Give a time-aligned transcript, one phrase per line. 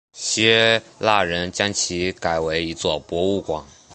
[0.13, 3.63] 希腊人将其改为一座博物馆。